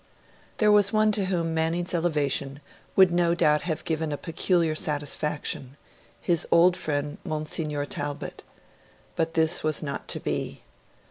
[0.57, 2.59] There was one to whom Manning's elevation
[2.95, 5.77] would no doubt have given a peculiar satisfaction
[6.19, 8.43] his old friend Monsignor Talbot.
[9.15, 10.63] But this was not to be.